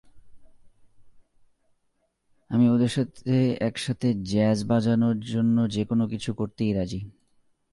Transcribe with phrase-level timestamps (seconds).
[2.49, 3.33] আমি ওদের সাথে
[3.61, 6.99] একসাথে জ্যাজ বাজানোর জন্য যেকোনোকিছু করতেই রাজি।